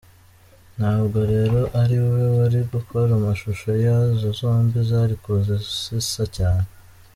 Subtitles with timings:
[0.77, 5.53] Ntabwo rero ari we wari gukora amashusho yazo zombi zari kuza
[5.91, 6.67] zisa cyane.